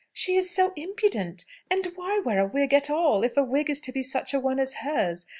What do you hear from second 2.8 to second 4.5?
all, if a wig is to be such a